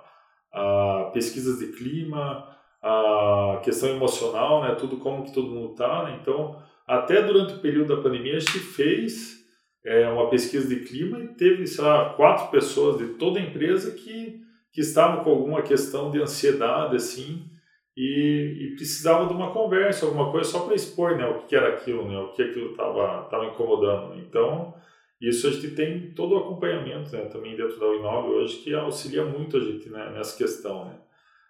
[0.52, 2.46] a pesquisas de clima,
[2.82, 6.04] a questão emocional, né, tudo como que todo mundo está.
[6.04, 9.42] Né, então, até durante o período da pandemia, a gente fez
[9.84, 13.92] é, uma pesquisa de clima e teve, sei lá, quatro pessoas de toda a empresa
[13.92, 17.44] que que estavam com alguma questão de ansiedade, assim,
[17.96, 21.74] e, e precisava de uma conversa, alguma coisa só para expor, né, o que era
[21.74, 24.18] aquilo, né, o que aquilo estava tava incomodando.
[24.18, 24.74] Então,
[25.20, 29.24] isso a gente tem todo o acompanhamento, né, também dentro da Uinove hoje, que auxilia
[29.24, 30.94] muito a gente né, nessa questão, né.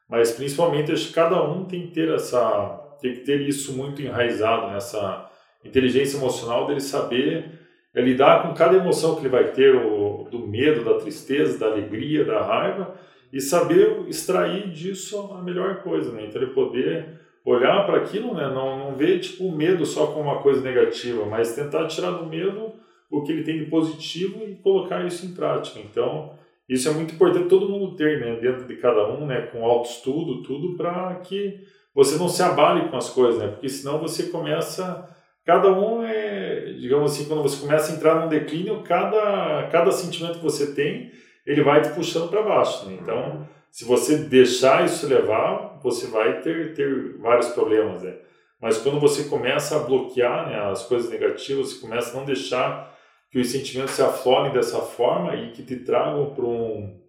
[0.09, 4.03] Mas, principalmente, acho que cada um tem que ter essa, tem que ter isso muito
[4.03, 5.31] enraizado, nessa
[5.65, 7.63] inteligência emocional dele saber
[7.95, 11.67] é lidar com cada emoção que ele vai ter, o, do medo, da tristeza, da
[11.67, 12.95] alegria, da raiva,
[13.33, 16.27] e saber extrair disso a melhor coisa, né?
[16.27, 18.49] Então ele poder olhar para aquilo, né?
[18.49, 22.27] Não, não ver tipo o medo só como uma coisa negativa, mas tentar tirar do
[22.27, 22.73] medo
[23.11, 25.81] o que ele tem de positivo e colocar isso em prática.
[25.81, 26.35] Então
[26.69, 28.37] isso é muito importante todo mundo ter, né?
[28.41, 29.43] Dentro de cada um, né?
[29.43, 31.61] Com autoestudo, tudo para que
[31.95, 33.49] você não se abale com as coisas, né?
[33.49, 35.09] Porque senão você começa
[35.45, 40.39] cada um é, digamos assim, quando você começa a entrar num declínio, cada, cada sentimento
[40.39, 41.11] que você tem,
[41.47, 42.87] ele vai te puxando para baixo.
[42.87, 42.99] Né?
[43.01, 48.03] Então, se você deixar isso levar, você vai ter, ter vários problemas.
[48.03, 48.17] Né?
[48.61, 52.93] Mas quando você começa a bloquear né, as coisas negativas, você começa a não deixar
[53.31, 57.01] que os sentimentos se aflorem dessa forma e que te tragam para um,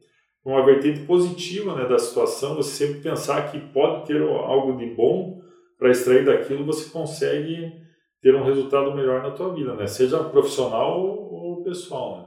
[0.45, 5.41] uma vertente positiva né, da situação, você sempre pensar que pode ter algo de bom
[5.77, 7.73] para extrair daquilo, você consegue
[8.21, 9.85] ter um resultado melhor na tua vida, né?
[9.85, 12.25] Seja profissional ou pessoal, né?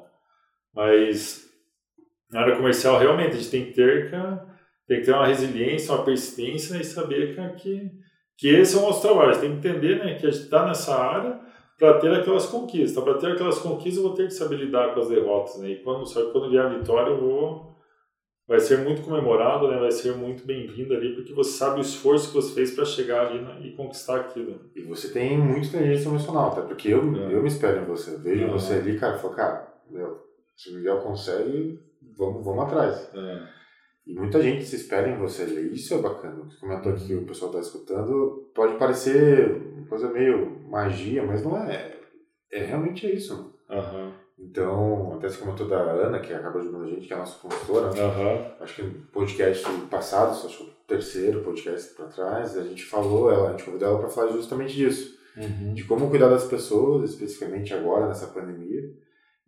[0.75, 1.46] Mas
[2.31, 4.11] na área comercial, realmente, a gente tem que ter,
[4.87, 7.91] tem que ter uma resiliência, uma persistência e saber que,
[8.37, 9.31] que esse é o nosso trabalho.
[9.31, 11.41] A gente tem que entender né, que a gente está nessa área
[11.79, 13.03] para ter aquelas conquistas.
[13.03, 15.59] Para ter aquelas conquistas, eu vou ter que saber lidar com as derrotas.
[15.59, 15.71] Né?
[15.71, 17.77] E quando, quando vier a vitória, eu vou
[18.47, 19.79] vai ser muito comemorado, né?
[19.79, 23.27] vai ser muito bem-vindo ali, porque você sabe o esforço que você fez para chegar
[23.27, 23.59] ali né?
[23.63, 24.61] e conquistar aquilo.
[24.75, 27.35] E você tem muita inteligência emocional, até porque eu, é.
[27.35, 28.17] eu me espero em você.
[28.19, 28.49] Vejo é.
[28.49, 30.21] você ali, cara, e falo, cara, meu,
[30.57, 31.81] se o Miguel consegue,
[32.17, 33.11] vamos, vamos atrás.
[33.15, 33.57] É.
[34.07, 35.45] E muita gente se espera em você.
[35.45, 36.45] Isso é bacana.
[36.45, 38.51] Você comentou aqui que o pessoal está escutando.
[38.55, 41.97] Pode parecer uma coisa meio magia, mas não é.
[42.53, 43.53] É realmente é isso.
[43.69, 44.13] Uhum.
[44.39, 47.39] Então, até se comentou da Ana, que acabou ajudando a gente, que é a nossa
[47.41, 47.87] consultora.
[47.89, 48.53] Uhum.
[48.61, 53.33] Acho que no podcast passado, acho que o terceiro podcast para trás, a gente falou,
[53.33, 55.17] ela, a gente convidou ela para falar justamente disso.
[55.37, 55.75] Uhum.
[55.75, 58.91] De como cuidar das pessoas, especificamente agora, nessa pandemia.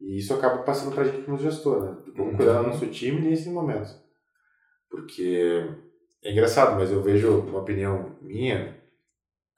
[0.00, 1.96] E isso acaba passando para a gente como gestor, né?
[2.16, 2.36] Uhum.
[2.36, 3.90] cuidar do nosso time nesse momento.
[4.88, 5.66] Porque
[6.22, 8.76] é engraçado, mas eu vejo uma opinião minha,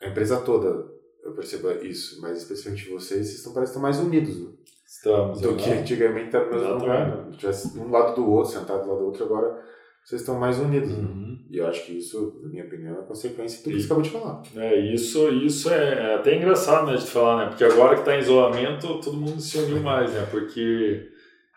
[0.00, 0.88] a empresa toda,
[1.22, 4.50] eu percebo isso, mas especialmente vocês, vocês estão, parecem estar mais unidos, né?
[4.86, 5.40] Estamos.
[5.40, 7.16] Do que antigamente era no mesmo lugar.
[7.16, 7.38] Né?
[7.76, 9.62] Um lado do outro, sentado do lado do outro, agora
[10.04, 10.90] vocês estão mais unidos.
[10.90, 10.98] Né?
[10.98, 11.38] Uhum.
[11.50, 13.98] E eu acho que isso, na minha opinião, é consequência de tudo isso que eu
[13.98, 14.42] acabou de falar.
[14.56, 17.46] É, isso, isso é até engraçado né, de falar, né?
[17.48, 20.26] Porque agora que está em isolamento, todo mundo se uniu mais, né?
[20.30, 21.08] Porque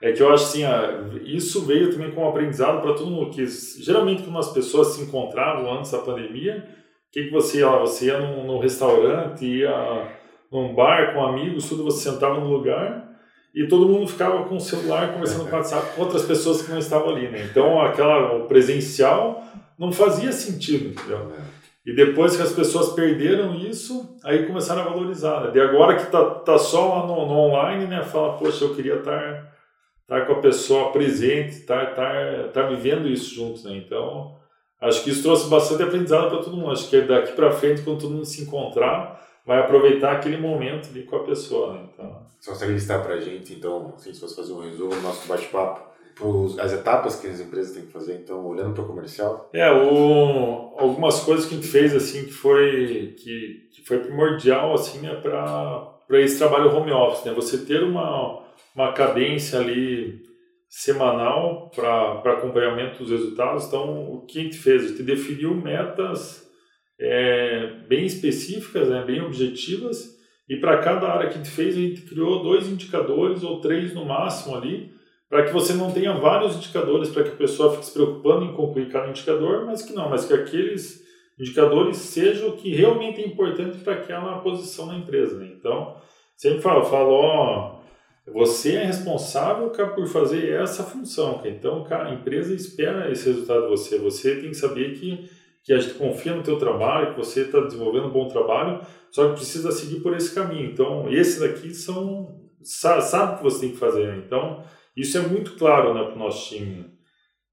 [0.01, 0.63] é que eu acho assim,
[1.23, 5.71] isso veio também como aprendizado para todo mundo, que geralmente quando as pessoas se encontravam
[5.77, 6.67] antes da pandemia,
[7.07, 7.79] o que, que você ia lá?
[7.79, 10.11] Você ia num, num restaurante, ia
[10.51, 13.12] num bar com amigos, tudo, você sentava no lugar
[13.53, 16.79] e todo mundo ficava com o celular conversando com WhatsApp com outras pessoas que não
[16.79, 17.47] estavam ali, né?
[17.49, 19.43] Então, aquela o presencial
[19.77, 21.31] não fazia sentido, entendeu?
[21.85, 25.41] E depois que as pessoas perderam isso, aí começaram a valorizar.
[25.41, 25.51] Né?
[25.51, 28.03] De agora que tá, tá só lá no, no online, né?
[28.03, 29.51] Fala, poxa, eu queria estar
[30.01, 33.75] estar com a pessoa presente, estar estar estar vivendo isso juntos, né?
[33.75, 34.35] Então,
[34.81, 36.71] acho que isso trouxe bastante aprendizado para todo mundo.
[36.71, 41.03] Acho que daqui para frente, quando todo mundo se encontrar, vai aproveitar aquele momento ali
[41.03, 41.89] com a pessoa, né?
[41.93, 45.01] Então, você consegue listar para a gente, então, assim, se você fazer um resumo do
[45.01, 45.93] nosso bate-papo,
[46.59, 49.49] as etapas que as empresas têm que fazer, então, olhando para o comercial?
[49.53, 54.73] É, o, algumas coisas que a gente fez, assim, que foi, que, que foi primordial,
[54.73, 57.33] assim, né, para esse trabalho home office, né?
[57.33, 58.43] Você ter uma,
[58.75, 60.21] uma cadência ali
[60.69, 63.65] semanal para acompanhamento dos resultados.
[63.65, 64.83] Então, o que a gente fez?
[64.83, 66.49] A gente definiu metas
[66.99, 70.13] é, bem específicas, né, bem objetivas,
[70.47, 73.93] e para cada área que a gente fez, a gente criou dois indicadores ou três
[73.93, 74.93] no máximo ali,
[75.29, 78.53] para que você não tenha vários indicadores, para que a pessoa fique se preocupando em
[78.53, 81.03] concluir cada indicador, mas que não, mas que aqueles
[81.39, 85.37] indicadores sejam o que realmente é importante para aquela posição na empresa.
[85.39, 85.51] Né?
[85.57, 85.95] Então,
[86.35, 87.79] sempre falo, falo, ó,
[88.31, 91.41] você é responsável por fazer essa função.
[91.45, 93.97] Então, a empresa espera esse resultado de você.
[93.97, 95.29] Você tem que saber que
[95.63, 99.29] que a gente confia no teu trabalho, que você está desenvolvendo um bom trabalho, só
[99.29, 100.69] que precisa seguir por esse caminho.
[100.69, 104.07] Então, esses daqui são sabe o que você tem que fazer.
[104.07, 104.23] Né?
[104.25, 104.63] Então,
[104.95, 106.85] isso é muito claro né, para o nosso time.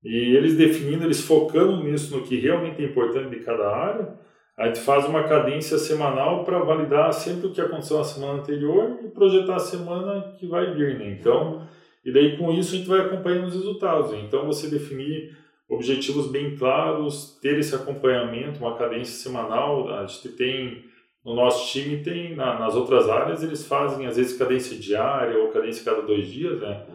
[0.02, 4.18] E eles definindo, eles focando nisso, no que realmente é importante de cada área,
[4.56, 8.98] a gente faz uma cadência semanal para validar sempre o que aconteceu na semana anterior
[9.04, 10.98] e projetar a semana que vai vir.
[10.98, 11.16] Né?
[11.18, 11.66] Então,
[12.04, 14.12] e daí com isso a gente vai acompanhando os resultados.
[14.14, 15.36] Então, você definir
[15.70, 19.88] objetivos bem claros, ter esse acompanhamento, uma cadência semanal.
[19.88, 20.84] A gente tem
[21.24, 25.48] no nosso time tem na, nas outras áreas eles fazem às vezes cadência diária ou
[25.48, 26.86] cadência cada dois dias, né?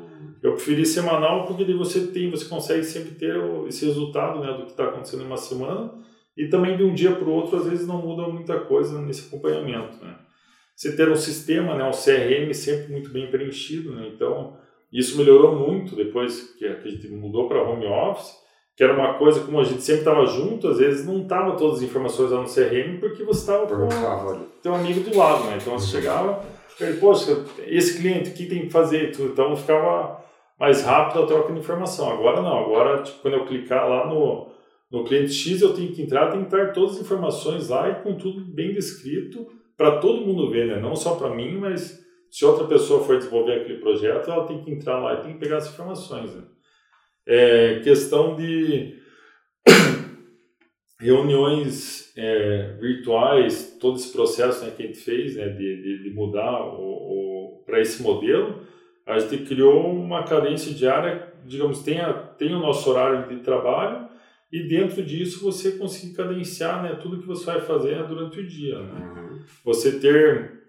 [0.42, 3.36] Eu preferi semanal porque daí você tem, você consegue sempre ter
[3.68, 5.94] esse resultado, né, do que está acontecendo em uma semana
[6.38, 9.28] e também de um dia para o outro às vezes não muda muita coisa nesse
[9.28, 10.18] acompanhamento, né?
[10.76, 14.12] Você ter um sistema, né, um CRM sempre muito bem preenchido, né?
[14.14, 14.58] Então
[14.92, 18.45] isso melhorou muito depois que a gente mudou para home office
[18.76, 21.78] que era uma coisa como a gente sempre estava junto, às vezes não tava todas
[21.78, 25.58] as informações lá no CRM porque você estava com o teu amigo do lado, né?
[25.62, 26.44] Então você chegava,
[26.80, 29.12] ele, poxa, esse cliente, o que tem que fazer?
[29.18, 30.22] Então ficava
[30.60, 32.12] mais rápido a troca de informação.
[32.12, 34.52] Agora não, agora tipo, quando eu clicar lá no,
[34.92, 38.04] no cliente X, eu tenho que entrar, tem que entrar todas as informações lá e
[38.04, 40.80] com tudo bem descrito para todo mundo ver, né?
[40.82, 44.72] Não só para mim, mas se outra pessoa for desenvolver aquele projeto, ela tem que
[44.72, 46.44] entrar lá e tem que pegar as informações, né?
[47.28, 49.00] É, questão de
[51.00, 56.10] reuniões é, virtuais, todo esse processo né, que a gente fez né, de, de, de
[56.12, 56.72] mudar
[57.66, 58.62] para esse modelo,
[59.06, 64.08] a gente criou uma cadência diária, digamos, tem, a, tem o nosso horário de trabalho
[64.52, 68.80] e dentro disso você conseguir cadenciar né, tudo que você vai fazer durante o dia.
[68.80, 69.00] Né?
[69.00, 69.40] Uhum.
[69.64, 70.64] Você ter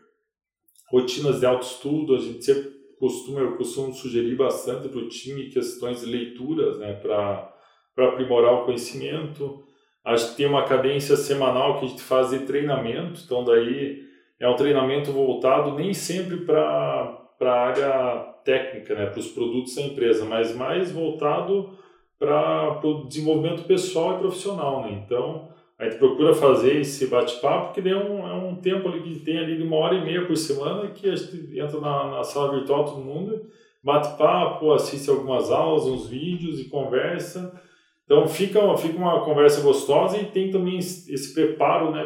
[0.90, 6.01] rotinas de autoestudo, a gente sempre costumo, eu costumo sugerir bastante para o time questões
[6.01, 7.53] de leituras, né, para
[7.99, 9.63] aprimorar o conhecimento.
[10.05, 14.05] Acho que tem uma cadência semanal que a gente faz de treinamento, então daí
[14.39, 19.83] é um treinamento voltado nem sempre para a área técnica, né, para os produtos da
[19.83, 21.77] empresa, mas mais voltado
[22.19, 24.83] para o desenvolvimento pessoal e profissional.
[24.83, 25.03] Né?
[25.05, 29.21] Então, a gente procura fazer esse bate-papo, que é um, é um tempo ali que
[29.21, 32.25] tem ali de uma hora e meia por semana, que a gente entra na, na
[32.25, 33.47] sala virtual todo mundo,
[33.83, 37.61] bate papo, assiste algumas aulas, uns vídeos e conversa.
[38.05, 42.05] Então fica, fica uma conversa gostosa e tem também esse preparo né,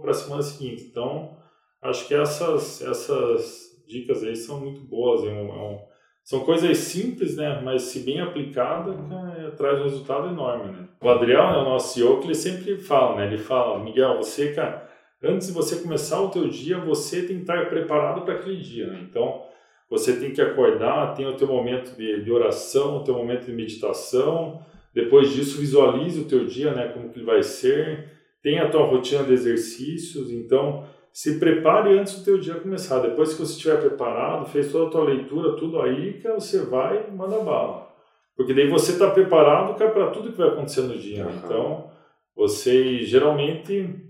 [0.00, 0.84] para a semana seguinte.
[0.84, 1.36] Então
[1.82, 5.22] acho que essas, essas dicas aí são muito boas.
[5.22, 5.82] É um, é
[6.22, 7.60] são coisas simples, né?
[7.62, 8.94] Mas se bem aplicada,
[9.38, 10.88] é, traz um resultado enorme, né?
[11.00, 13.26] O Adriel, né, o nosso CEO, que ele sempre fala, né?
[13.26, 14.88] Ele fala, Miguel, você, cara,
[15.22, 18.86] antes de você começar o teu dia, você tem que estar preparado para aquele dia,
[18.86, 19.00] né?
[19.02, 19.42] Então,
[19.90, 23.52] você tem que acordar, tem o teu momento de, de oração, o teu momento de
[23.52, 26.88] meditação, depois disso visualize o teu dia, né?
[26.88, 32.18] Como que ele vai ser, tem a tua rotina de exercícios, então se prepare antes
[32.18, 33.00] do teu dia começar.
[33.00, 37.06] Depois que você estiver preparado, fez toda a tua leitura, tudo aí, que você vai
[37.08, 37.92] e manda bala.
[38.36, 41.26] Porque daí você está preparado para tudo que vai acontecer no dia.
[41.26, 41.32] Uhum.
[41.36, 41.90] Então,
[42.34, 44.08] você geralmente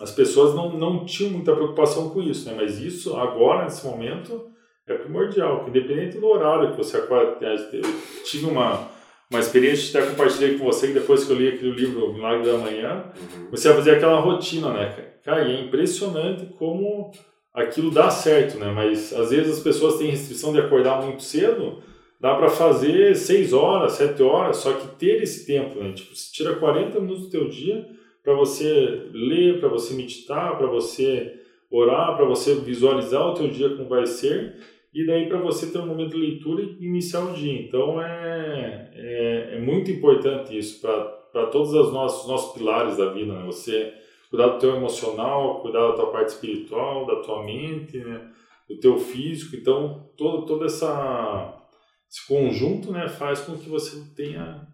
[0.00, 2.56] as pessoas não, não tinham muita preocupação com isso, né?
[2.56, 4.50] Mas isso agora nesse momento
[4.86, 7.82] é primordial, que independente do horário que você acorda, eu
[8.24, 8.88] tive uma
[9.30, 12.14] uma experiência que até compartilhei com você que depois que eu li aquele livro o
[12.14, 13.50] Milagre da Manhã, uhum.
[13.50, 15.10] você vai fazer aquela rotina, né?
[15.24, 17.12] Cara, e é impressionante como
[17.54, 18.72] aquilo dá certo, né?
[18.74, 21.78] Mas às vezes as pessoas têm restrição de acordar muito cedo,
[22.20, 25.92] dá para fazer 6 horas, 7 horas, só que ter esse tempo, né?
[25.92, 27.86] Tipo, você tira 40 minutos do teu dia
[28.24, 31.34] para você ler, para você meditar, para você
[31.70, 34.56] orar, para você visualizar o teu dia como vai ser
[34.92, 37.62] e daí para você ter um momento de leitura e iniciar o dia.
[37.62, 43.32] Então é, é, é muito importante isso para todos os nossos, nossos pilares da vida,
[43.32, 43.44] né?
[43.46, 43.94] Você
[44.28, 48.30] cuidar do teu emocional, cuidar da tua parte espiritual, da tua mente, né?
[48.68, 49.56] do teu físico.
[49.56, 51.56] Então todo, todo essa,
[52.08, 54.66] esse conjunto né, faz com que você tenha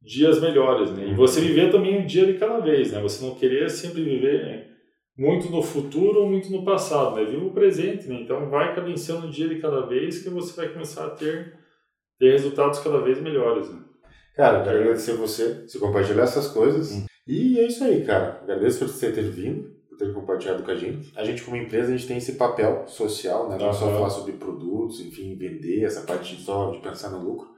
[0.00, 1.08] dias melhores, né?
[1.08, 3.00] E você viver também um dia de cada vez, né?
[3.00, 4.73] Você não querer sempre viver
[5.16, 7.24] muito no futuro ou muito no passado, né?
[7.24, 8.20] Viva o presente, né?
[8.20, 11.54] Então vai cadenciando um dia de cada vez que você vai começar a ter,
[12.18, 13.80] ter resultados cada vez melhores, né?
[14.34, 16.92] Cara, quero agradecer você, se compartilhar essas coisas.
[16.92, 17.06] Hum.
[17.26, 18.40] E é isso aí, cara.
[18.42, 21.12] Agradeço por você ter vindo, por ter compartilhado com a gente.
[21.16, 23.56] A gente, como empresa, a gente tem esse papel social, né?
[23.56, 23.72] Não uhum.
[23.72, 27.48] só falar sobre produtos, enfim, vender, essa parte só de pensar no lucro,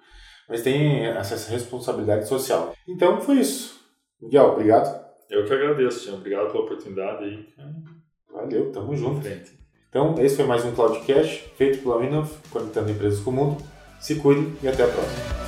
[0.46, 2.74] mas tem essa responsabilidade social.
[2.86, 3.80] Então, foi isso.
[4.20, 5.05] Miguel, obrigado.
[5.30, 6.16] Eu que agradeço, Tião.
[6.16, 7.48] Obrigado pela oportunidade aí.
[8.32, 9.22] Valeu, tamo junto.
[9.22, 9.52] Frente.
[9.88, 13.64] Então, esse foi mais um Cloudcast feito pela Minov, conectando empresas com o mundo.
[13.98, 15.45] Se cuide e até a próxima.